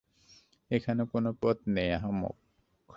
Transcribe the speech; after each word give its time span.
এখানে 0.71 1.01
কোনো 1.13 1.29
পথ 1.41 1.57
নেই, 1.67 1.89
আহাম্মক! 1.97 2.35